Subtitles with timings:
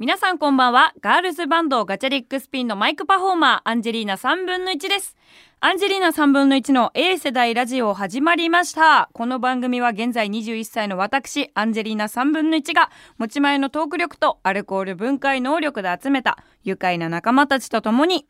[0.00, 0.94] 皆さんこんばんは。
[1.02, 5.14] ガールズバンドガチャリックスピンのマイクパフォーマー、アンジェリーナ3分の1です。
[5.60, 9.10] アンジェリーナ3分の1の A 世代ラジオ始まりました。
[9.12, 18.26] この番組は現在21歳の私、アンジェリーナ3分の1が持ち前のトーク力とアルコール分解能力で集めた愉快な仲間たちと共に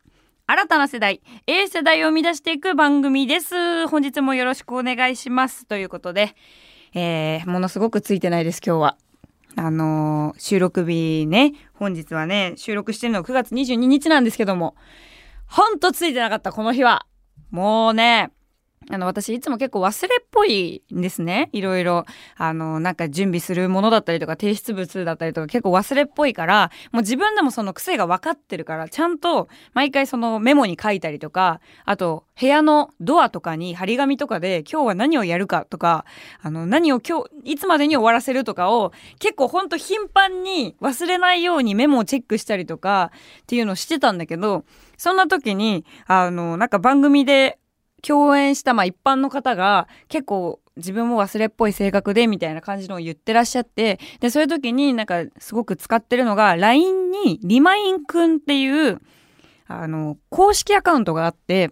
[0.49, 3.87] 新たな世代 A 世代を生み出していく番組です。
[3.87, 5.67] 本日もよろしくお願いします。
[5.67, 6.35] ということで、
[6.95, 9.10] えー、ものすごくついてないです今日は。
[9.57, 14.77] あのー収録日ね、本日はね、収録してるの9月22日なんですけども、
[15.47, 17.07] ほんとついてなかった、この日は。
[17.51, 18.31] もうね、
[18.89, 21.49] あの、私いつも結構忘れっぽいんですね。
[21.53, 36.05] いろいろ、あの、なんか準備するものだったりとか、提出物だったりとか、結構忘れっぽいから、もう自分でもその癖が分かってるから、ちゃんと毎回そのメモに書いたりとか、あと、部屋のドアとかに張り紙とかで、今日は何をやるかとか、
[36.43, 44.65] あの、何を今日、いつまでに終わらせるとかを、結構ほんと頻繁に忘れないようにメモをチェックしたりとか、っていうのをしてたんだけど、
[44.97, 47.60] そんな時に、あの、なんか番組で
[48.01, 59.01] 共演した、まあ一般の方が、結構自分も忘れっぽい性格で、みたいな感じのを言ってらっしゃって、で、そういう時になんかすごく使ってるのが、LINE にリマインくんっていう、
[59.67, 61.71] あの、公式アカウントがあって、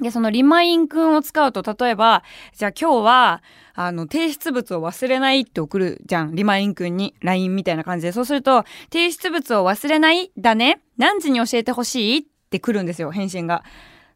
[0.00, 2.22] で、そのリマインくんを使うと、例えば、
[2.56, 3.42] じゃあ今日は、
[3.74, 6.36] あの、提出物を忘れないって送るじゃん。
[6.36, 8.12] リマインくんに LINE みたいな感じで。
[8.12, 10.82] そうすると、提出物を忘れないだね。
[10.98, 13.64] 何時に教えてほしいって来るんですよ、返信が。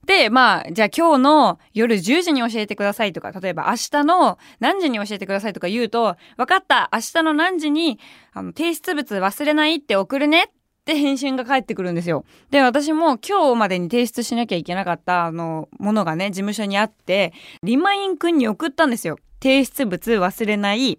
[0.07, 8.01] で、まあ、じゃあ今日の夜10時に教えてくださいとか、例えば明日の何時に教えてくださいとか言うと、分かった、明日の何時に、
[8.33, 10.51] あの、提出物忘れないって送るねっ
[10.85, 12.25] て返信が返ってくるんですよ。
[12.51, 19.19] で、私も今日までに提出しなきゃいけなかった、あの、ものがね、事務所にあって、リマインくんに送ったんですよ。
[19.41, 20.99] 提出物忘れない。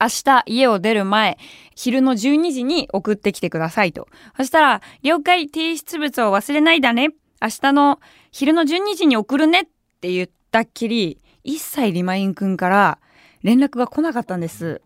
[0.00, 1.38] 明日家を出る前、
[1.74, 4.06] 昼の12時に送ってきてくださいと。
[4.36, 7.10] そしたら、了解提出物を忘れないだね。
[7.44, 8.00] 明日の
[8.32, 9.64] 昼の12時に送るねっ
[10.00, 12.98] て言ったっきり、一切リマインくんから
[13.42, 14.80] 連絡が来なかったんです。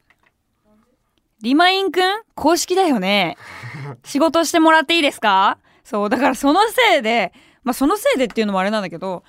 [1.40, 3.36] リマインくん公式だよね。
[4.02, 5.58] 仕事してもらっていいですか？
[5.84, 6.60] そう、だからその
[6.90, 7.32] せいで、
[7.62, 9.22] まあそのせいでっていうのもあれなんだけど、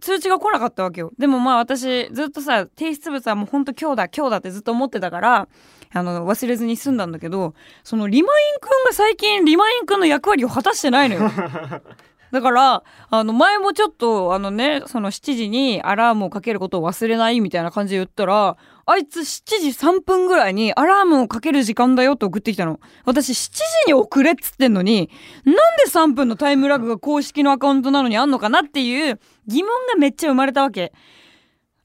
[0.00, 1.10] 通知が来なかったわけよ。
[1.16, 5.48] でもまあ私ずっとさ、提出物はもうほんと今日だ、今日だってずっと思ってたから、
[5.94, 11.30] あの、忘れずに済んだんだけど、そのリマインくんが最近リマインくんの役割を果たしてないのよ。
[12.34, 18.56] だから、あの、前もちょっと、あのね、その7時にアラームをかけることを忘れないみたいな感じで言ったら、
[18.86, 22.80] あいつ7時3分ぐらいにアラームをかける時間だよって送ってきたの。
[23.04, 25.10] 私7時に送れっつってんのに、
[25.44, 30.92] なんで3分のタイムラグが公式のアカウントなのにあんのかなっていう疑問がめっちゃ生まれたわけ。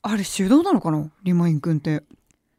[0.01, 1.11] あれ手動なのかな？
[1.21, 2.01] リマインくんって。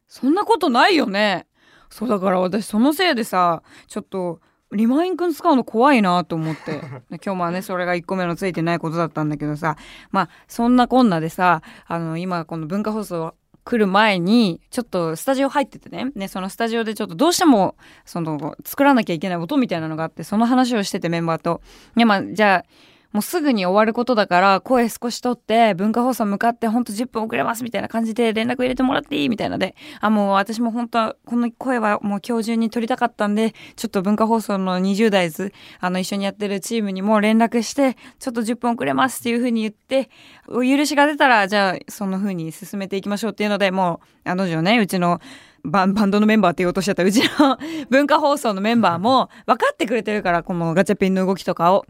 [0.06, 1.46] そんなことないよね。
[1.90, 4.40] そうだから私そのせいでさ、ちょっと、
[4.72, 6.80] リマインくん使うの怖いなと思って。
[7.10, 9.76] で今日もね、それが1個目のついてないことだったんだけどさ、
[10.10, 21.60] まあ、そんなこんなでさ、あの、今この文化放送来る前に、ちょっとスタジオ入っててね、ね、そのスタジオでちょっとどうしても、その、作らなきゃいけない音みたいなのがあって、その話をしててメンバーと。
[21.96, 22.70] いや、まあ、じゃあ、
[23.12, 40.08] もうすぐに終わることだから、声少し取って、文化放送向かって、ほんと10分遅れますみたいな感じで連絡入れてもらっていいみたいなで、あ、もう私も本当は、この声はもう今日中に取りたかったんで、ちょっと文化放送の20代ズ、あの、一緒にやってるチームにも連絡して、ちょっと10分遅れますっていう風に言って、
[40.46, 45.20] お許しが出たら、じゃあ、その風に進めていきましょうっていうので、もう、あの女ね、うちの、
[45.62, 47.58] バンバンドのメンバーって言おうとしちゃったうちの
[47.90, 51.84] 文化放送のメンバーも分かってくれてるからこのガチャピンの動きとかを。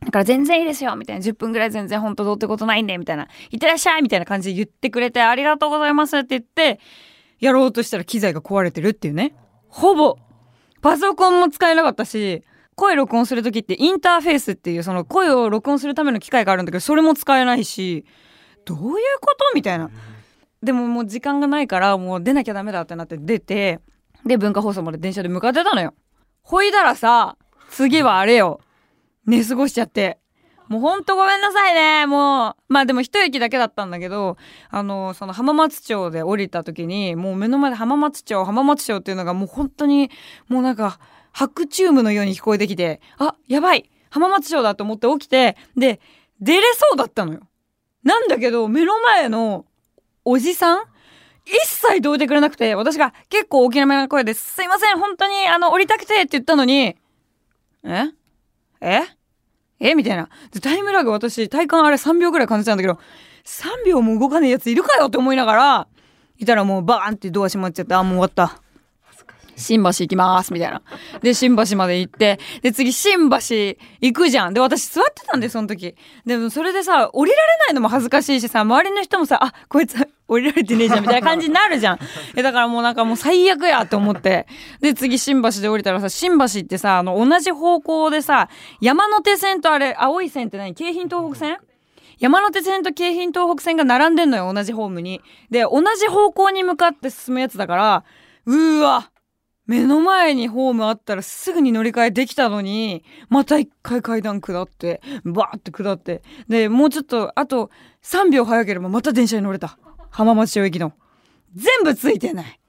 [0.00, 1.24] だから全然いいですよみたいな。
[1.24, 3.28] 10分ぐらい全然本当どうってことないんでみたいな。
[3.50, 6.80] いってらっしゃいみたいな感じで言ってくれてありがとうございますって言って、
[7.40, 9.34] やろうとしたら機材が壊れてるっていうね。
[9.68, 10.16] ほぼ。
[10.82, 12.44] パソコンも使えなかったし、
[12.76, 18.04] 声録音するときってインターフェースっていうその声を録音するための機械があるんだけど、それも使えないし、
[18.64, 18.84] どういう
[19.20, 19.52] こと？
[19.54, 19.90] みたいな。
[20.62, 23.80] でももう時間がないからもう出なきゃダメだってなって出て、
[24.24, 25.94] で文化放送まで電車で向かってたのよ。
[26.42, 27.36] ほいだらさ、
[27.70, 28.60] 次はあれよ。
[29.26, 30.18] 寝過ごしちゃって。
[30.68, 32.72] もうほんとごめんなさいね、もう。
[32.72, 34.36] まあでも一駅だけだったんだけど、
[34.68, 40.10] あの、その浜松町で降りた時に、もう目の前で浜松町、浜松町っていうのがもう本当に、
[40.48, 40.98] もうなんか、
[41.32, 46.00] 白チュームのように聞こえてきて、あ、やばい浜松町だと思って起きて、で、
[46.40, 47.40] 出れそうだったのよ。
[48.02, 49.66] なんだけど、目の前の
[50.24, 50.84] おじさん
[51.44, 56.96] 一切どいてくれなくて、私が結構大きなめな声で、すいません、本当に、あの、降りたくてって言ったのに、
[57.84, 58.10] え？
[58.80, 59.02] え？
[59.80, 60.28] えみたいな。
[60.62, 62.98] タイムラグ私、体感あれ3秒ぐらい感じたんだけど、
[63.44, 65.88] 3秒も動かねえやついるかよって思いながら、
[66.38, 68.62] いたらもうバーンってドア閉まっちゃって、あ、もう終わった。
[69.56, 70.82] 新橋行きますみたいな。
[71.22, 73.36] で、新橋まで行って、で、次新橋
[74.00, 74.54] 行くじゃん。
[74.54, 75.96] で、私座ってたんで、その時。
[76.24, 79.96] でも、それでさ、降りられないのも恥ずかしいしさ、周りの人もさ、あ、こいつ
[80.28, 81.98] 降りられてねえじゃん、みたいな感じになるじゃん。
[82.36, 84.46] え、だからもうなんかもう最悪やって思って。
[84.80, 88.48] で、次新橋で降りたらさ、新橋ってさ、あの、同じ方向でさ、
[88.80, 90.74] 山手線とあれ、青い線って何？
[90.74, 91.58] 京浜東北線？
[92.18, 95.20] 山手線と京浜東北線が並んでんのよ、同じホームに。
[95.50, 98.04] で、同じ方向に向かって進むやつだから、
[98.46, 99.10] うーわ
[99.66, 106.22] 目の前にホームあったらすぐに乗り換えできたのに、また一回階段下って、バーって下って。
[106.48, 107.70] で、もうちょっと、あと
[108.02, 109.78] 3秒早ければまた電車に乗れた。
[110.10, 110.92] 浜松町駅の。
[111.54, 112.60] 全部ついてない。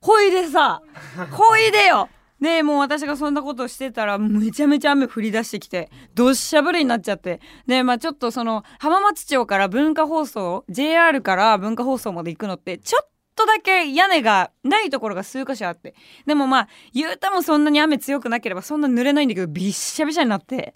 [0.00, 0.82] ほいでさ、
[1.30, 2.08] ほいでよ。
[2.40, 7.40] で、もう私がそんなことしてたら、めちゃめちゃ雨降り出してきて、どっしゃぶりになっちゃって。
[7.66, 15.94] で、まあちょっとその、浜松町から文化放送、JR から文化放送まで行くのって、ちょっととだけ屋根がないところが数箇所あって。
[16.26, 20.74] でもまあ、言うたもそんなに雨強くなければそんな濡れないんだけど、びっしゃびしゃになって、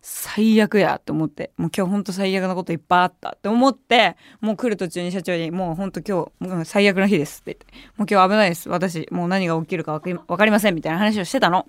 [0.00, 7.66] 最悪やって思って、もう今日ほんと最悪なこといっぱいあったって思って、もう来る途中に社長に、もうほんと今日、もう最悪の日ですって言って、
[7.96, 8.68] もう今日危ないです。
[8.68, 11.68] 私、もう何が起きるか分かりませんみたいな話をしてたの。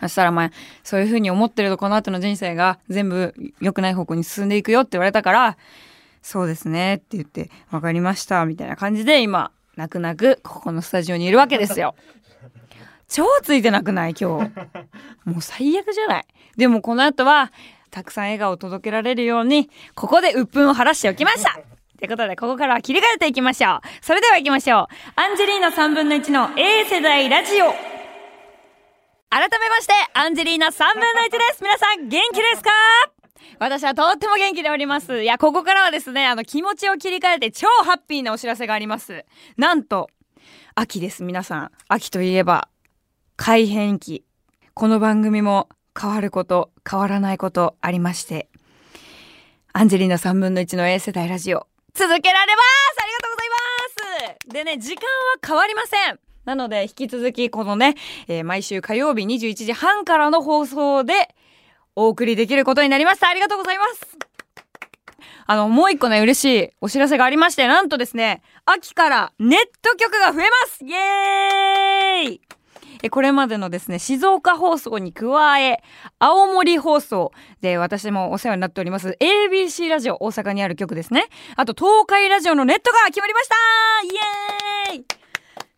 [0.00, 0.50] そしたらまあ、
[0.84, 5.56] そういう風に思ってるとこの後の人生が全部良くない方向に進んでいくよって言われたから、
[6.26, 11.94] そうですねって言って、分かりました、みたいな感じで今、泣く泣くここのスタジオにいるわけですよ。
[13.08, 14.14] 超ついてなくない？
[14.18, 14.50] 今日。
[15.26, 16.24] もう最悪じゃない？
[16.56, 17.52] でもこの後は、
[17.90, 21.52] たくさん笑顔を届けられるように、ここで鬱憤を晴らしておきました
[21.98, 23.80] ということで、ここからは切り替えていきましょう。
[24.00, 24.86] それでは行きましょう。
[25.16, 27.66] アンジェリーナ3分の1の A 世代ラジオ。
[29.28, 31.62] 改めまして、アンジェリーナ3分の1です。
[31.62, 32.70] 皆さん、元気ですか？
[33.58, 35.22] 私はとっても元気でおります。
[35.22, 39.24] いや、ここからはですね、あの、気持ちを切り替えて超ハッピーなお知らせがあります。
[39.56, 40.08] なんと、
[40.74, 41.70] 秋です、皆さん。
[41.88, 42.68] 秋といえば、
[43.36, 44.24] 改変期。
[44.74, 45.68] この番組も
[45.98, 48.48] 変わること、変わらないことありまして。
[49.72, 55.08] アンジェリーナ3分の1の A 世代ラジオ、続けられますありがとうございますでね、時間は
[55.44, 57.94] 変わりませんなので、引き続きこのね、
[58.28, 61.34] えー、毎週火曜日21時半からの放送で、
[61.96, 63.28] お送りできることになりました。
[63.28, 64.18] ありがとうございます。
[65.46, 72.40] あの、もう一個ね、嬉しいお知らせがありまして、なんとですね、秋からネット局が増えますイエーイ
[73.02, 75.82] えこれまでのですね、静岡放送に加え、
[76.18, 81.26] 青森放送で私もお世話になっております ABC ラジオ大阪にある局ですね。
[81.56, 83.54] あと東海ラジオのネットが決まりました
[84.92, 85.04] イエーイ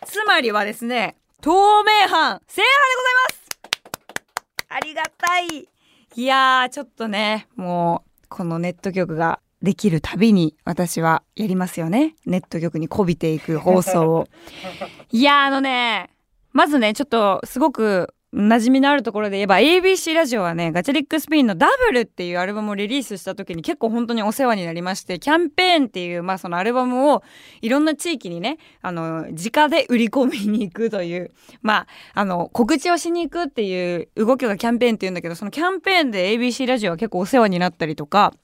[0.07, 5.69] つまりはですね、透明版制覇でございますありがたい
[6.19, 12.15] いやー、ちょっとね、もう、このネット局ができるたびに私はやりますよね。
[12.25, 14.29] ネット局にこびていく放送を。
[15.13, 16.09] いやあのね、
[16.55, 27.23] まずね、ちょっとすごく馴染みのあるところで言えば ABC ラジオはねガチャリックスピンのダブルっていうアルバムをリリースした時に結構本当にお世話になりましてキャンペーンっていうまあそのアルバムを
[27.63, 38.35] いろんな地域にねあの直で売り込みに行くというまああの告知をしに行くっていう動きがキャンペーンっていうんだけどそのキャンペーンで ABC ラジオは結構お世話になったりとか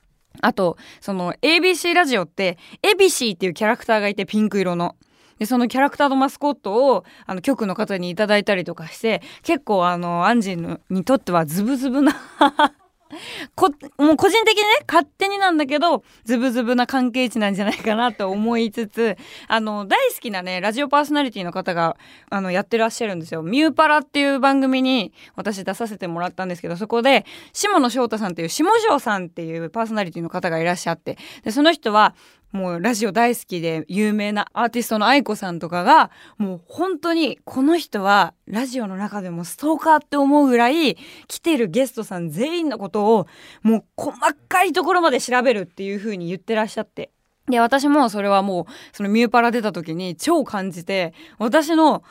[0.41, 4.97] あとその ABC ラジオってエビシーっていうキャラクターがいてピンク色の。
[5.43, 12.13] でそのキャラクターのマスコットをあの局の方にいただいたりとかして結構あのアンジーにとってはズブズブな
[13.57, 19.17] こもう個人的にね勝手になんだけどズブズブな関係値なんじゃないかなと思いつつ
[19.49, 21.97] あの大好きなねラジオパーソナリティの方が
[22.31, 23.43] あのやってらっしゃるんですよ。
[23.43, 32.15] ミューパラっていう番組に私出させてもらったんですけどそこで下野翔太さんっていう下條さんっていうパーソナリティの方がいらっしゃってでその人は
[32.53, 40.97] もうラジオ大好きで有名なアーティストの愛子さんとかがもう本当にこの人はラジオの中でもストーカーって思うぐらい
[41.29, 43.27] 来てるゲストさん全員のことを
[43.63, 44.19] もう細
[44.49, 47.11] かいところまで調べるっていう風に言ってらっしゃって。
[47.49, 52.05] で私もそれはもうそのミューパラ出た時に超感じて私の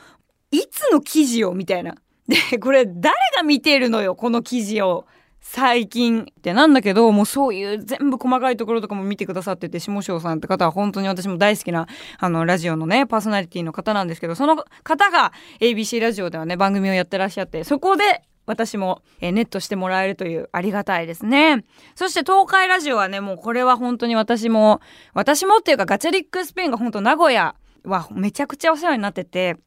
[0.51, 1.95] いつの記事をみたいな。
[2.27, 5.05] でこれ誰が見てるのよこの記事を。
[5.41, 11.88] 最近ってなんだけどもうそういう全部細かいところとかも見てくださってて下翔さんって方は本当に私も大好きな
[12.19, 21.63] あのラジオのねパーソナリティの方なんですけどその方が ABC ラジオではね番組をやってらっしゃってそこで私も、えネットしてもらえるというありがたいですね。
[21.95, 24.81] そして東海ラジオはね、もうこれは本当に私も、
[25.13, 27.55] 私もっていうかガチャリックスピンが本当名古屋
[27.86, 29.57] はめちゃくちゃお世話になってて、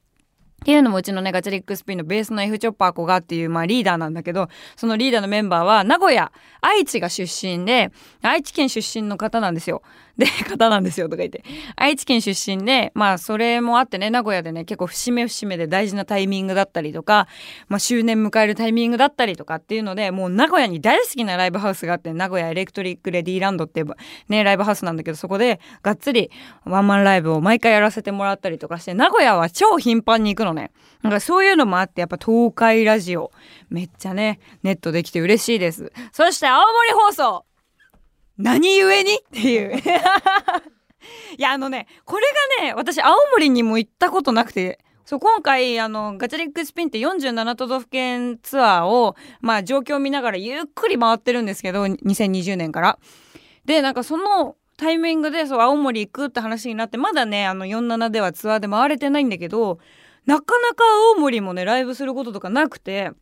[0.64, 7.92] っていうのもうちのね、ガチャリックスピンのベースの F チョッパー子がっていう、まあリーダーなんだけど、そのリーダーのメンバーは名古屋、愛知が出身で、
[8.22, 9.82] 愛知県出身の方なんですよ。
[10.16, 11.44] で 方なんですよとか言って。
[11.76, 17.26] 愛知県出身でまあそれもあってね名古屋でね結構節目節目で大事なタイミングだったりとか、
[17.68, 23.86] まあ、周年迎えるタイミングだったりとかっていうのでもう名古屋に大好きなライブハウスがあって名古屋エレクトリック・レディーランドっていう
[24.28, 26.30] ねライブハウスなんだけどそこでがっつり
[26.64, 30.70] ワンマンライブを毎回やらせてもらったりとかして名古屋は超頻繁に行くのね。
[31.02, 33.30] なんかそういうのもあってやっぱ東海ラジオ
[33.68, 35.92] めっちゃねネットできて嬉しいです。
[36.12, 37.44] そして青森放送
[38.38, 39.14] 何故に？
[39.14, 39.78] っていう
[41.38, 42.26] いやあのねこれ
[42.60, 52.98] がね私青森にも行ったことなくてそう今回あのガチャリックスピンって47都道府県ツアーをまあ状況を見ながらゆっくり回ってるんですけど2020年から。
[53.64, 59.78] でなんかそのタイミングでそう青森行くって話になってまだねあの47ではツアーで回れてないんだけど
[60.26, 63.12] なかなか青森もねライブすることとかなくて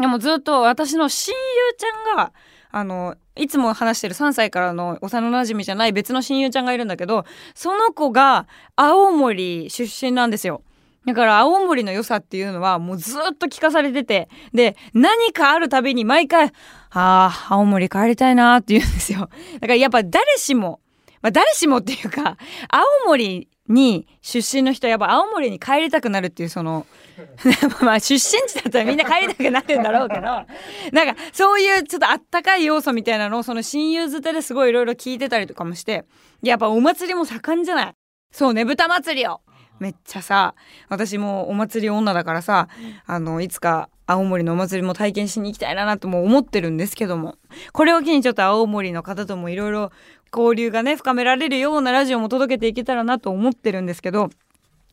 [0.00, 2.32] でもずっと私の親友ちゃんが
[2.72, 7.24] あのいつも話してる3歳からの幼馴染じゃない別の親友ちゃんがいるんだけど
[7.54, 8.46] その子が
[8.76, 10.62] 青森出身なんですよ。
[11.06, 16.52] だから青森の良さっていうのはもうずっと聞かされててで何かあるたびに毎回
[16.92, 19.30] 「ああ青森帰りたいな」って言うんですよ。
[19.54, 20.80] だからやっぱ誰しも、
[21.22, 22.36] まあ、誰しもっていうか
[22.68, 26.86] 青森に出身の人はやっぱ青森に帰りたくなるっていうその
[27.82, 36.04] まあ出身地だったらみんな帰りたくなるんだろうけどなんかそういうちょっとあったかい要素みたいなのをその親友づてですごいいろいろ聞いてたりとかもして
[36.42, 37.92] やっぱお祭りも盛んじゃない？
[38.32, 39.40] そうねぶた祭りを。
[39.78, 40.54] めっちゃさ
[40.90, 42.68] 私もお祭り女だからさ
[43.06, 47.36] あのいつか青森のお祭りも体験しに行きたいなとも思ってるんですけども
[47.72, 49.90] これを機にちょっと青森の方ともいろいろ
[50.36, 54.28] 交流がね深められるようなラジオも届けていけたらなと思ってるんですけど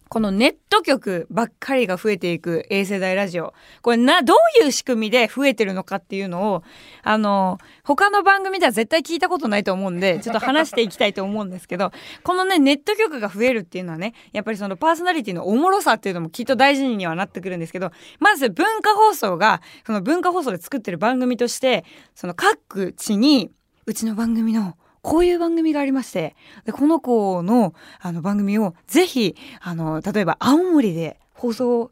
[0.09, 3.53] このネット局ばっかりが増えていく A 世代ラジオ。
[3.81, 6.63] これな、どういう仕組みで増えてるのかっていうのを、
[7.03, 11.91] あの、他の番組では絶対聞いたことないと思うんで、ちょっと話していきたいと思うんですけど、
[12.23, 21.83] このね、ネット局が増えるっていうのはね、やっぱりそのパーソナリティのおもろさっていうのもきっと大事にはなってくるんですけど、まず文化放送が、その文化放送で作ってる番組として、
[22.15, 23.51] その各地に、
[23.85, 26.35] うちの番組のこういう番組がありまして
[26.65, 31.91] でこの子のあの番組をぜひあの例えば青森で放送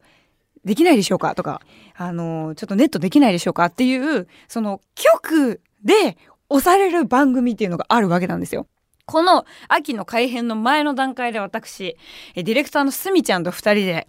[0.63, 1.61] できないでしょうかとか
[1.95, 6.17] あのちょっとネットできないでしょうかっていうその局で
[6.49, 8.67] 押される番組っていうのがあるわけなんですよ。
[9.05, 11.95] この秋の改編の前の段階で私、
[12.35, 14.07] ディレクターのすみちゃんと二人で、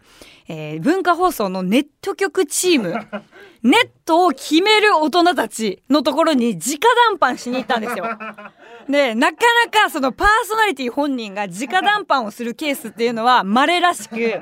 [0.49, 2.95] えー、文化放送のネット局チーム、
[3.63, 8.07] ネットを決める大人たちのところに直談判しに行ったんですよ。
[8.89, 14.41] で、なかなかそのパーソナリティ本人が直談判をするケースっていうのは稀らしく、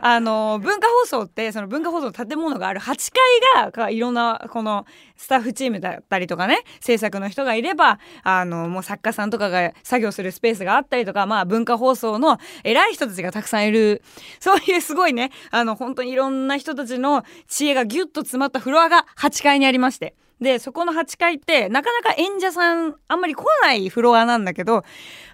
[0.00, 3.12] あの文化放送ってその文化放送の建物がある8
[3.52, 4.86] 階がいろんなこの
[5.16, 14.02] スタッフチームだったりとかね制作の人がいればあのもう作家さんとかが作業するスペースがあったりとかまあ文化放送の偉い人たちがたくさんいる
[14.40, 20.14] そういうすごいねあの本当にいろんな人たちの知恵がギュッと詰まったフロアが8階にありまして。
[20.40, 24.84] でそこの8階ってなかなか演者さんあんまり来ないフロアなんだけど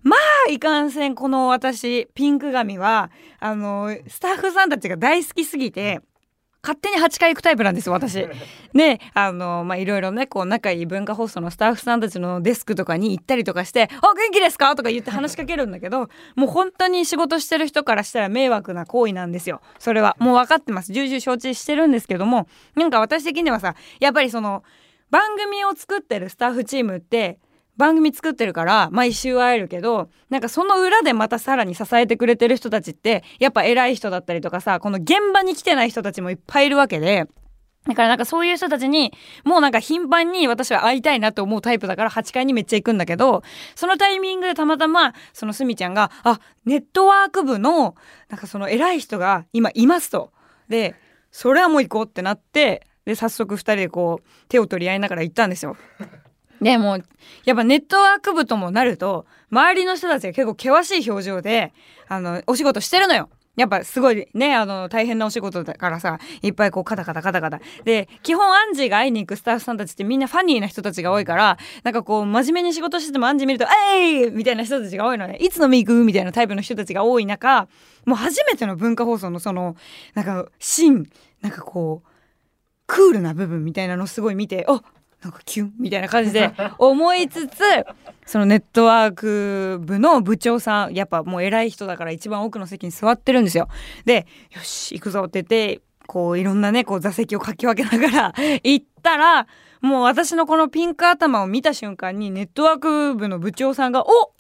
[0.03, 0.17] ま
[0.49, 6.01] あいかんせんこの私ピンク髪はあのスタッフさんたちが大好きすぎて。
[6.65, 8.27] 勝手に8回行くタイプなんです私。
[8.73, 24.65] で あのまあいろいろねこう仲いい文化放送のスタッフさんたちのデスクとかに行ったりとかして「あ元気ですか?」とか言って話しかけるんだけど もう本当に仕事してる人からしたら迷惑な行為なんですよそれはもう分かってます重々承知してるんですけどもなんか私的にはさやっぱりその
[25.11, 27.39] 番組を作ってるスタッフチームって
[27.77, 37.27] 番組作ってるから毎週会えるけどなんかその裏でまたさらに支えてくれてる人たちってやっぱ偉い人だったりとかさこの現場に来てない人たちもいっぱいいるわけで。
[37.87, 39.13] だからなんかそういう人たちに
[39.45, 43.43] もうなんか頻繁に私は会いたいなと思うタイプだから8階にめっちゃ行くんだけど
[43.75, 47.95] そのタイミングでたまたまそのすみちゃんがあネットワーク部の
[48.31, 50.33] なんかその偉い人が今いますと。
[50.71, 50.95] で
[51.31, 55.77] それはもう行こうってなってで早速2人でこう手を取り合いながら行ったんですよ。
[56.61, 56.99] でも
[57.45, 61.73] やっぱネットワーク部ともなると周りの人たちが結構険しい表情で
[62.09, 63.29] あのお仕事してるのよ。
[63.57, 77.69] やっぱすごいねあの大変なお仕事だからさいっぱいこうカタカタカタカタで基本アンジーが会いに行くスタッフさんたちってみんなファニーな人たちが多いからなんかこう真面目に仕事しててもアンジー見ると「えい!」みたいな人たちが多いのねいつ飲み行くみたいなタイプの人たちが多い中
[78.07, 79.77] もう初めての文化放送のその
[80.15, 81.07] なんかシーン
[81.41, 82.09] なんかこう
[82.87, 84.83] クールな部分みたいなのすごい見てあ
[85.23, 87.61] なんかキュンみたいな感じで 思いつつ
[88.27, 93.69] そのネットワーク部の部長さんやっぱもう偉い人だから一番奥の席に座ってるんですよ。
[94.05, 99.47] でよし行くぞって言ってこういろんなねこう座席をかき分けながら 行ったら
[99.81, 104.33] もう私のこのピンク頭を見た瞬間にネットワーク部の部長さんが「お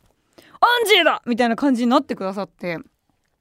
[0.60, 2.78] アンジーだみたいな感じになってくださって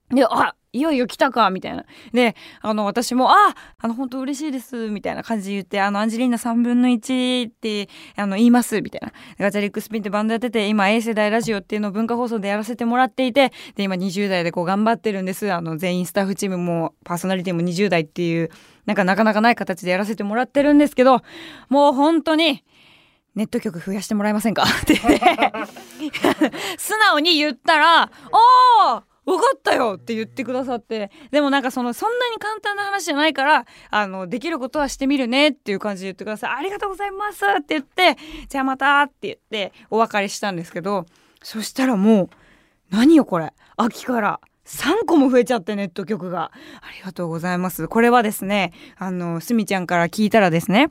[0.10, 1.86] であいよいよ来たかみたいな。
[2.14, 9.14] で、あの、私も、ああの、本当嬉しいです、みたいな感じで言って、あの、アンジェリーナ3分の1って、あの、言います、みたいな。
[9.38, 15.52] ガチャリックスピンってバンドやってて、今、A 世代ラジオっていうのを文化放送でやらせてもらっていて、で、今20代でこう頑張ってるんです。
[15.54, 18.50] あの、全員スタッフチームも、パーソナリティも20代っていう、
[18.88, 21.22] なんかなかなかない形でやらせてもらってるんですけど、
[21.70, 22.64] もう本当に、
[23.36, 24.64] ネット局増やしてもらえませんか？
[24.64, 24.96] って
[26.78, 28.12] 素直に言ったら、
[28.92, 38.18] おー分かったよって言ってくださってでもなんかそのそんなに簡単な話じゃないからあのできることはしてみるねっていう感じで言ってくださいありがとうございますって言って
[38.50, 41.06] じゃあまたって言ってお別れしたんですけど
[41.42, 42.30] そしたらもう
[42.90, 46.52] 何よこれ秋から3個も増えちゃってネット局が
[46.82, 50.90] ありがとうございますこれはですねあのすみちゃんから聞いたらですね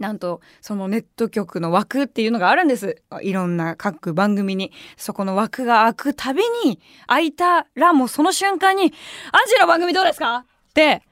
[0.00, 3.00] なんとそのネット局の枠っていうのがあるんです。
[3.22, 4.72] いろんな各番組に。
[4.96, 8.92] そこの枠が開くたびに開いたらもうその瞬間に
[9.30, 11.02] 「アジの番組どうですか?」って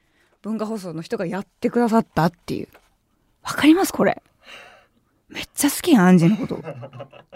[0.41, 2.67] 文化放送の人がやってくださったっていう。
[3.43, 3.93] わかります？
[3.93, 4.21] これ。
[5.29, 6.59] めっちゃ好きやん、アンジのこと。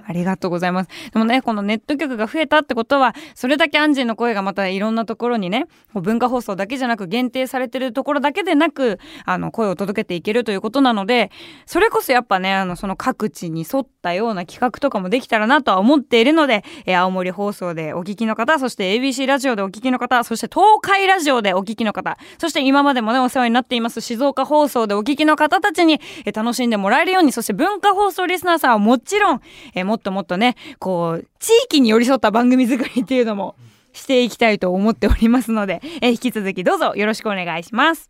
[0.06, 0.90] ありがとうございます。
[1.14, 11.32] でもね、このネット局が増えたってことは、それだけアンジーの声がまたいろんなところにね、文化放送だけじゃなく限定されてるところだけでなく、あの、声を届けていけるということなので、
[11.66, 29.42] それこそやっぱね、あの、その各地に沿ったような企画とかもできたらなとは思っているので、え青森放送でお聞きの方、そして ABC ラジオでお聞きの方、そして東海ラジオでお聞きの方、そして今までもね、お世話になっています静岡放送でお聞きの方たちに、え楽しんでもらえるように、そして文化放送リスナーさんはもちろん、
[29.76, 33.56] えもっともっとね、こう、地域に寄り添った番組作りっていうのも
[33.94, 38.10] していきたいと思っておりますので、え引き続きどうぞよろしくお願いします。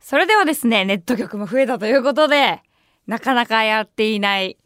[0.00, 2.62] それではですね、ネット局も増えたということで、
[3.06, 4.56] なかなかやっていない、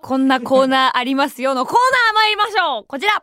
[0.00, 2.84] こんなコーナーありますよのコーナー参りましょう。
[2.86, 3.22] こちら。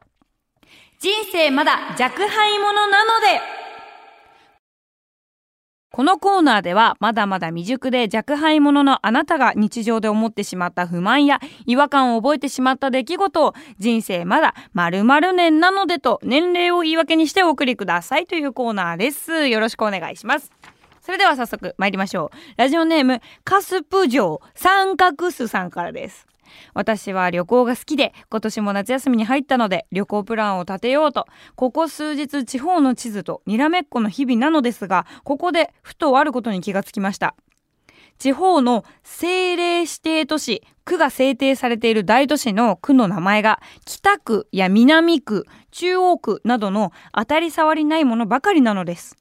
[1.00, 3.61] 人生まだ若輩者なので
[5.92, 19.48] このコーナーではまだまだ未熟で若輩者のあなたが日常で思ってしまった不満や違和感を覚えてしまった出来事を人生まだ〇〇年なのでと年齢を言い訳にしてお送りくださいというコーナーです。
[19.50, 20.54] よろしくお願いします。
[21.02, 22.38] それでは早速参りましょう。
[22.56, 26.31] ラジオネームカスプ城三角巣さんからです。
[26.74, 37.36] 私は旅行が好きで今年も夏休みに入ったので旅行プランを立てようとここ数日地方の地図とにらめっこの日々なのですがここでふとあることに気がつきました。
[38.18, 49.18] 地方の政令指定都市区が制定されている大都市の区の名前が北区や南区中央区などの当たり障りないものばかりなのです。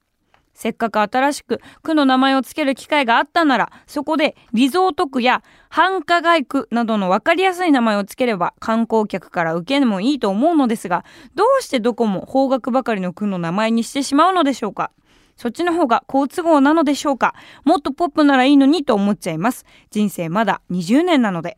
[0.61, 14.91] せっかく新しく区の名前を付ける機会があったならそこでリゾート区や繁華街区などの分かりやすい名前を付ければ観光客から受けるもいいと思うのですがどうしてどこも方角ばかりの区の名前にしてしまうのでしょうか？
[15.35, 17.33] そっちの方が好都合なのでしょうか？
[17.65, 19.65] もっとポップならいいのにと思っちゃいます。
[19.89, 21.57] 人生まだ20年なので。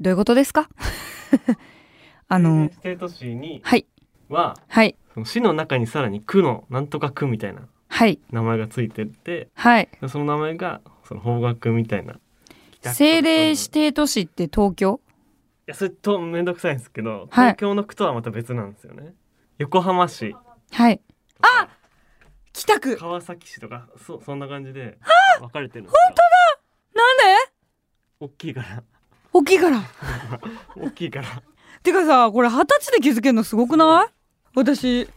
[0.00, 0.68] どういうことですか？
[2.26, 3.86] あのス都市にはい。
[4.28, 7.62] は、はい、その市の中にさらに区のなんとか区みたいな
[8.30, 12.18] 名前がついてて、はい、その名前がその方角みたいな。
[12.84, 15.00] 政令指定都市って東京？
[15.68, 19.14] いやそれと面倒くさいんですけど、東京の区とはまた別なんですよね。
[19.58, 20.34] 横浜市。
[20.72, 21.00] はい。
[21.42, 21.68] あ！
[22.52, 22.96] 北区！
[22.96, 24.98] 川崎市とかそそんな感じで
[25.40, 27.04] 分かれてるんです本当だ！
[27.04, 27.52] なんで？
[28.20, 28.82] 大きいから。
[29.32, 29.82] 大きいから。
[30.76, 31.42] 大きいから。
[31.84, 34.21] てかさこれ二十歳で気づけるのすごくない？
[34.54, 35.08] 私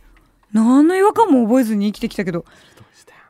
[0.53, 2.45] 何の違和感も覚えずに生きてきたけど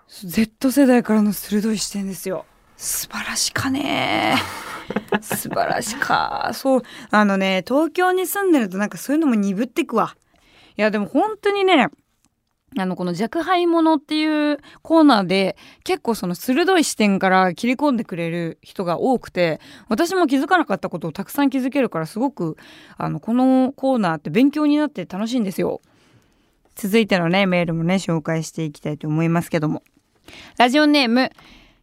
[0.07, 2.45] Z 世代からの鋭い視点ですよ。
[2.77, 4.35] 素晴らしかね。
[5.21, 6.51] 素晴らしか。
[6.53, 10.15] そうあのね東京に住んでるとなんかそういうのも鈍ってくわ。
[10.77, 11.89] いやでも本当にね
[12.77, 22.57] あのこの若輩者っていうコーナーで結構その鋭い視点から切り込んでくれる人が多くて私も気づかなかったことをたくさん気づけるからすごく
[22.97, 25.81] あのこのコーナーって勉強になって楽しいんですよ。
[26.75, 29.83] 続いてのねメールもね紹介していきたいと思いますけども。
[30.57, 31.31] ラジオネーム、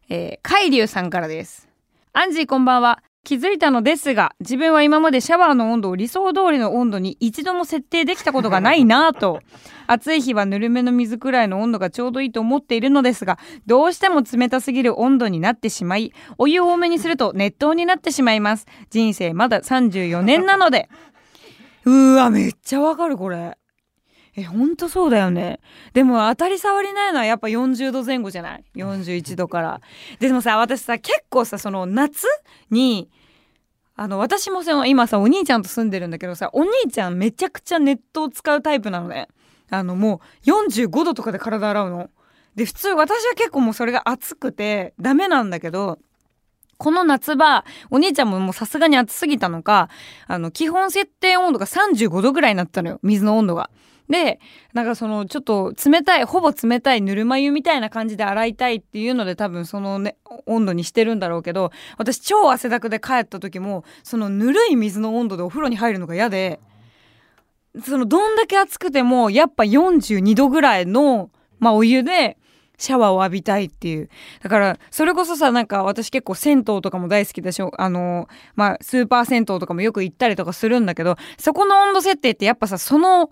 [0.08, 1.68] えー、海流さんからです。
[2.12, 3.02] アンジーこんばんは。
[3.24, 9.40] 気づいたのですが自分は今までシャワーの温度を理想通りの温度に一度も設定できたことがないなぁと。
[9.86, 18.66] 暑い日はぬるめの水くらいの温度がちょうどいいと思っているのですがどうしても冷たすぎる温度になってしまいお湯を多めにすると熱湯になってしまいます。
[18.90, 20.88] 人生まだ34年なので。
[21.84, 23.56] うーわめっちゃわかるこれ。
[24.34, 25.60] えほんとそうだよね。
[25.92, 29.80] でも当たり障りないのはやっぱ40度前後じゃない？41度から。
[30.20, 32.26] でもさ私さ結構さその夏
[32.70, 33.10] に
[33.94, 39.28] あの私もその今さお兄ちゃんと住んでるんだけどさお兄ちゃんめちゃくちゃネットを使うタイプなのね。
[39.70, 42.10] あのもう45度とかで体洗うの。
[42.54, 45.98] で普通私は結構もうそれが暑くてダメなんだけど
[46.82, 49.88] この夏場、お兄ちゃんももうさすがに暑すぎたのか、
[50.26, 53.70] あの、基本設定温度が35度ぐらいになったのよ、水の温度が。
[54.12, 54.38] で、
[54.74, 66.60] なんかその、ちょっと冷たい、ほぼ冷たいぬるま湯みたいな感じで洗いたいっていうので多分そのね、温度にしてるんだろうけど、私超汗だくで帰った時も、そのぬるい水の温度でお風呂に入るのが嫌で、
[67.82, 72.36] そのどんだけ暑くても、やっぱ42度ぐらいの、まあお湯で、
[72.82, 74.10] シャワーを浴びたいっていう。
[74.42, 83.30] だから、それこそさ、なんか私結構銭湯とかも大好きだし、あの、まあ、スーパー銭湯とかもよく行ったりとかするんだけど、そこの温度設定ってやっぱさ、その、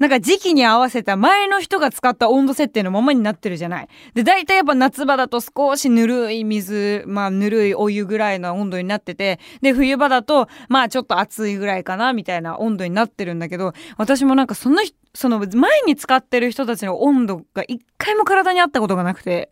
[0.00, 3.88] なんか時期に合わせた前の人が使った温度設定のままになってるじゃない。
[4.14, 14.80] で、大体やっぱ夏場だと少しぬるい水、まあぬるいお湯ぐらいの温度になってて、で、冬場だと、まあちょっと暑いぐらいかな、みたいな温度になってるんだけど、私もなんかその、
[15.12, 19.50] その前に使ってる人たちの温度が一回も体にあったことがなくて。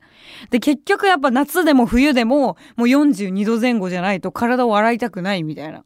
[0.48, 5.84] で、結局やっぱ夏でも冬でも、もう42度前後じゃないと体を洗いたくないみたいな。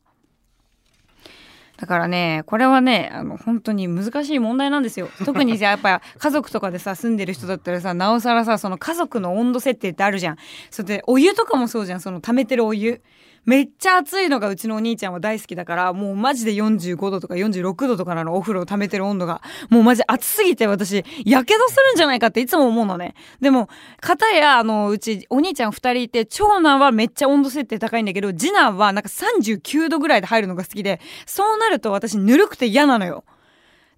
[1.79, 5.09] だからね、これはね、あの、本当に難しい問題なんですよ。
[5.25, 10.37] 特にじゃあやっぱ家族とかでさ、住んでる人だったらさ、なおさらさ、その家族の温度設定ってあるじゃん。
[10.71, 13.03] それで、お湯とかもそうじゃん、その溜めてるお湯。
[13.45, 23.15] めっちゃ暑いのがうちのお兄ちゃんは大好きだからもうマジで45度とか46度とかなのお風呂を溜めてる温度がもうマジ暑すぎて私やけどするんじゃないかっていつも思うのね。
[23.41, 23.69] でも
[24.01, 33.25] 片やあのうちお兄ちゃん2人いて長男はめっちゃ温度設定高いんだけど次男はなんか39度ぐらいで入るのが好きでそうなると私ぬるくて嫌なのよ。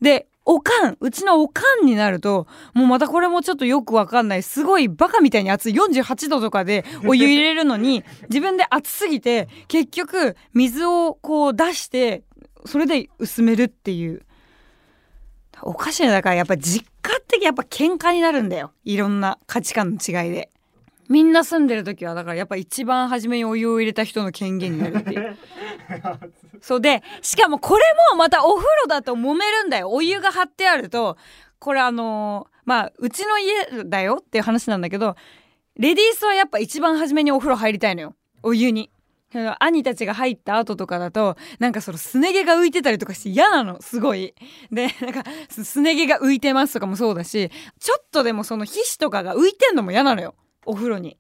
[0.01, 12.25] でおかん、うちのおかんになると、もうまたこれもちょっとよくわかんない、すごいバカみたいに熱い48度とかで お湯入れるのに、自分で熱すぎて、結局水をこう出して、
[12.67, 14.23] それで薄めるっていう。
[15.63, 18.73] おかしいだからやっぱ実家ってやっぱ喧嘩になるんだよ。
[18.85, 20.51] いろんな価値観の違いで。
[21.09, 25.37] みんな住んでる時はだからやっぱ一番初めにお湯を入れた人の権限になるっていう
[26.61, 31.17] そうでしかもこれもまたお風呂だと揉めるんだよお湯が張ってあると
[31.59, 35.17] これあのー、まあうちの家だよっていう話なんだけど
[35.77, 38.91] レディースはやっぱ一番初めにお風呂入りたいのよお湯に。
[39.59, 44.35] 兄たちが入った後とかだとなんかそのすね毛が浮いてたりとかして嫌なのすごい。
[44.71, 50.35] でなんかすね毛が浮いてますとかもそうだしちょっとでもその皮脂とかが浮いてんのも嫌なのよ。
[50.67, 51.19] お風呂に。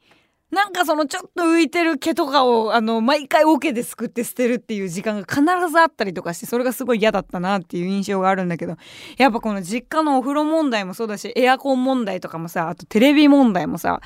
[0.51, 8.77] なんかそのちょっと浮いてる毛とかをあの毎回桶ですくって捨てるっていう時間が必ずあったりとかしてそれがすごい嫌だったなっていう印象があるんだけど
[9.19, 14.01] やっぱこの実家のお風呂問題もそうだしエアコン問題とかもさあとテレビ問題もさ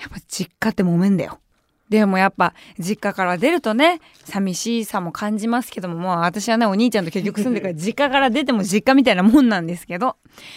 [0.00, 1.38] やっぱ実家って揉めんだよ。
[1.88, 10.16] でもやっぱ実家から出るとね寂しさも感じますけどももう私はねお兄ちゃんと結局住んでから 実家から出ても実家みたいなもんなんですけど。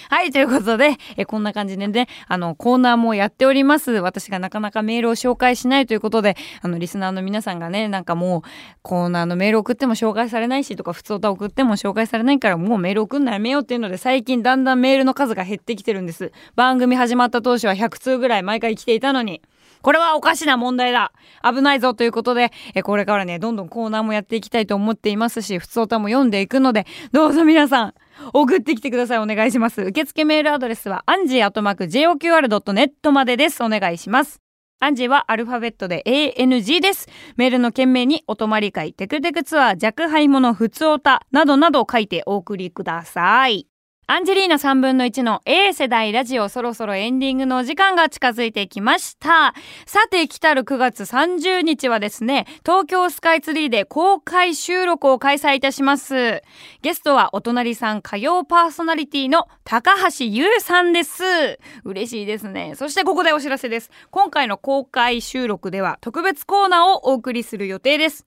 [0.09, 3.91] はいということでえこんな感じでねあのコーナーもやっております。
[3.91, 8.41] 私がなかなかメールを紹介しないということであのリスナーの皆さんがねなんかもう
[8.81, 16.31] コーナーのメール送っても紹介されないしとか普通歌送っても紹介されないからもうメール送んのやめようっていうので最近だんだんメールの数が減ってきてるんです。
[16.55, 19.41] 番組始まった当初は100通ぐらい毎回来ていたのに
[19.87, 27.93] これはおかしな問題だ危ないぞということで、えこれからね、どんどんコーナーもやっていきたいと思っていますし、普通歌も読んでいくので、どうぞ皆さん、
[28.33, 29.19] 送ってきてください。
[29.19, 29.81] お願いします。
[29.83, 33.63] 受付メールアドレスは、アンジーアトマーク JOQR.net までです。
[33.63, 34.41] お願いします。
[34.81, 37.07] アンジーはアルファベットで ANG です。
[37.37, 43.67] メールの件名にお泊まり会、テクテクツアー、弱敗者、普通歌などなど書いてお送りください。
[44.09, 49.53] アンジェリーナ3分の1の A 世代ラジオそろそろエンディングのお時間が近づいてきました。
[49.85, 56.41] さて、来たる9月30日はですね、東京スカイツリーで公開収録を開催いたします。
[56.81, 61.59] ゲストはお隣さん歌謡パーソナリティの高橋優さんです。
[61.83, 62.75] 嬉しいですね。
[62.75, 63.91] そしてここでお知らせです。
[64.09, 68.25] 今回の公開収録では特別コーナーをお送りする予定です。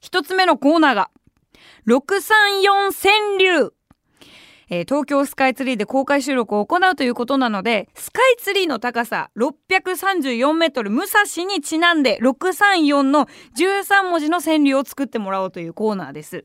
[0.00, 1.08] 一つ目のコーナーが、
[1.86, 3.72] 634川柳
[4.70, 13.26] えー、東京スカイツリーで公開収録を行うということなので、スカイツリーの高さ634メートル武蔵にちなんで634の
[13.56, 16.44] 13文字の川柳を作ってもらおうというコーナーです。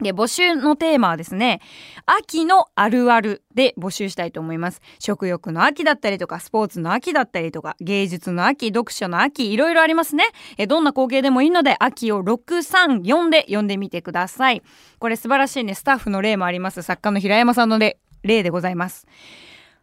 [0.00, 1.60] で、募集のテーマはですね、
[2.04, 4.80] 秋のあるあるで募集したいと思います。
[4.98, 10.24] 食欲の秋だったりとか、スポーツの秋だったりとか、芸術の秋、読書の秋、いろいろありますね。
[10.58, 14.62] えどんな光景でもいいので、秋を634で読んでみてください。
[14.98, 16.82] これ素晴らしいね、スタッフの例もあります。
[16.82, 19.06] 作家の平山さんの例例でございます。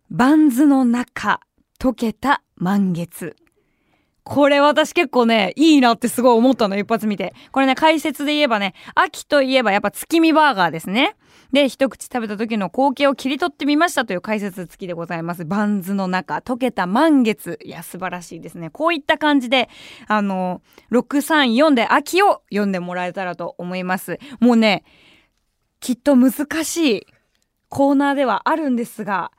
[0.10, 1.40] バンズの中、
[1.80, 3.38] 溶けた満月。
[4.24, 7.34] これ私結構ね、いいなってすごい思ったの、一発見て。
[7.52, 11.16] これね、解説で言えばね、秋といえばやっぱ月見バーガーですね。
[11.52, 15.44] で、一口食べた時の光景を切り取ってみましたという解説付きでございます。
[15.44, 17.60] バンズの中、溶けた満月。
[17.64, 18.70] いや、素晴らしいですね。
[18.70, 19.70] こういった感じで、
[20.08, 24.20] あの、634で秋を読んでもらえたらと思います。
[24.40, 24.84] もうね、
[25.80, 27.08] きっと難しい
[27.70, 29.32] コーナーではあるんですが、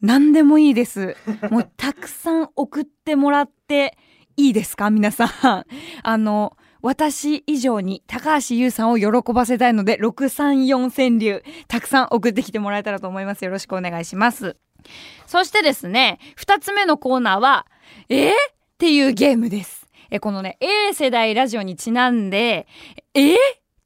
[0.00, 1.16] 何でもいいです。
[1.50, 3.96] もうたくさん送ってもらって
[4.36, 4.90] いいですか？
[4.90, 5.28] 皆さん。
[6.02, 13.44] あの、私以上に高橋優さんを喜ばせたいので、634川柳、たくさん送ってきてもらえたらと思います。
[13.44, 14.56] よろしくお願いします。
[15.26, 17.66] そしてですね、二つ目のコーナーは、
[18.08, 18.28] え？
[18.28, 18.34] ー、っ
[18.76, 19.86] ていうゲームです。
[20.10, 22.66] え、このね、A 世代ラジオにちなんで、
[23.14, 23.32] え？
[23.32, 23.36] ー、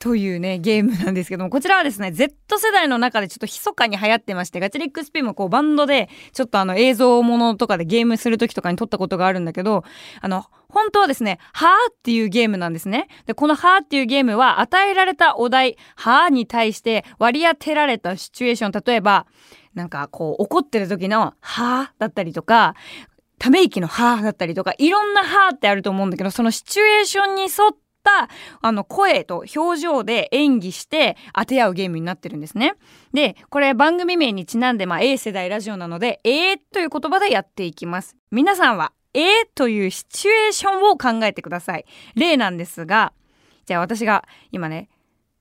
[0.00, 9.82] というね、ゲームなんですけども、こちらはですね、Z 世代の中でちょっと密かに流行ってまして、ガチリックスピンもこうバンドで、ちょっとあの映像ものとかでゲームする時とかに撮ったことがあるんだけど、
[10.20, 13.08] あの、本当はですね、はーっていうゲームなんですね。
[13.26, 19.26] で、このはーっていうゲームは与えられたお題、はーに対して割り当てられたシチュエーション、例えば、
[19.74, 22.76] なんかこう怒ってる時のはーだったりとか、
[23.40, 28.28] ため息のはーだったりとか、いろんなはーってあると思うんだけど、そのシチュエーションに沿っててた
[28.60, 32.74] あの声と表情で演技して当て合うゲームになってるんですね。
[33.12, 38.16] で、これ番組名にちなんで、まあ、A 世代ラジオなので、えーという言葉でやっていきます。
[38.30, 41.84] 皆さんは、えーというシチュエーションを考えてください。
[42.14, 43.12] 例なんですが、
[43.66, 44.88] じゃあ私が今ね、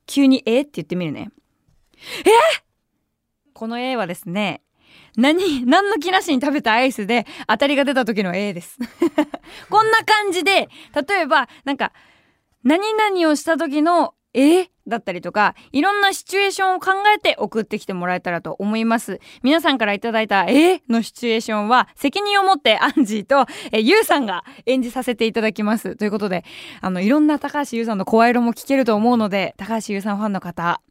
[0.05, 1.29] 急にえーって言ってみるね。
[2.19, 2.61] えー、
[3.53, 4.61] この A はですね、
[5.15, 8.77] 何、何の気なしに食べたアイスで当たりが出た時の A です。
[9.69, 10.69] こんな感じで、
[11.07, 11.91] 例えば、なんか、
[12.63, 14.69] 何々をした時のえ？
[14.87, 19.19] だったりとか、いろんなシチュエーションを考えて送ってきてもらえたらと思います。
[19.43, 20.81] 皆さんからいただいたえ？
[20.87, 23.81] のシチュエーションは、責任を持ってアンジーとえ？
[23.81, 25.97] ユウさんが演じさせていただきます。
[25.97, 26.45] ということで、
[26.79, 30.81] あの、いろんな高橋優さんの声色も聞けると思うので、高橋優さんファンの方、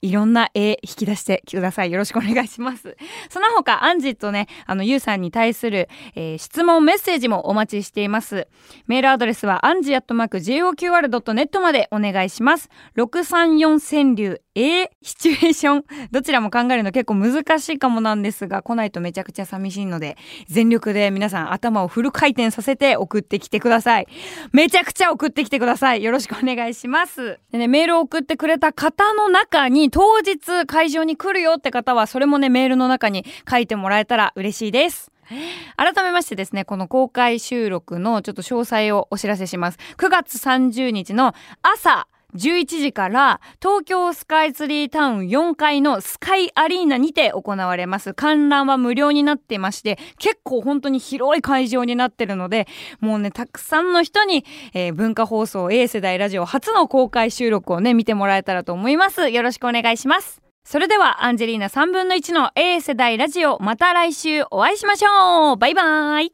[0.00, 1.92] いろんな絵引き出してください。
[1.92, 2.96] よろしくお願いします。
[3.28, 8.48] その他、アンジーとね、あの、ゆうさんに対する、えー、質問、メッセージもお待ちしています。
[8.86, 12.68] メールアドレスは、アンジーアットマーク JOQR.net までお願いします。
[12.96, 24.06] 634川柳 A シチュエーション、どちらも考えるの結構難しいかもなんですが、来ないとめちゃくちゃ寂しいので、全力で皆さん頭をフル回転させて送ってきてください。
[24.52, 26.02] めちゃくちゃ送ってきてください。
[26.02, 27.38] よろしくお願いします。
[27.50, 35.10] でね、メールを送ってくれた方の中に当日会場に来るよって方はそれもねメールの中に書いてもらえたら嬉しいです。
[35.76, 39.78] 改めましてですね、この公開収録のちょっと詳細をお知らせします。
[39.96, 48.14] 9月30日の朝11時から東京スカイツリータウン4階のスカイアリーナにて行われます。
[48.14, 52.66] 観覧は無料になっていまして、結構本当に広い会場になってるので、
[53.00, 59.28] もうね、たくさんの人に、えー、文化放送 A 世代ラジオ初の公開収録をね、見てもらえたらと思います。
[59.28, 60.40] よろしくお願いします。
[60.64, 66.32] それでは、アンジェリーナ3分の1の A 世代ラジオ、また来週お会いしましょうバイバーイ